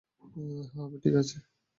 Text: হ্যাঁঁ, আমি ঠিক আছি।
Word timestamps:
হ্যাঁঁ, 0.71 0.83
আমি 0.83 0.97
ঠিক 1.03 1.15
আছি। 1.15 1.35